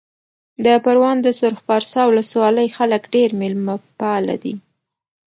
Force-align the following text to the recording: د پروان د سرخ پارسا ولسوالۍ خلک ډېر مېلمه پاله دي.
د 0.65 0.67
پروان 0.83 1.17
د 1.21 1.27
سرخ 1.39 1.57
پارسا 1.69 2.01
ولسوالۍ 2.07 2.67
خلک 2.77 3.01
ډېر 3.13 3.29
مېلمه 3.41 3.75
پاله 3.99 4.35
دي. 4.43 4.53